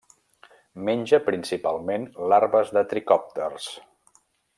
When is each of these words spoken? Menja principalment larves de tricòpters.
Menja 0.87 1.19
principalment 1.27 2.07
larves 2.33 2.73
de 2.79 2.83
tricòpters. 2.95 3.69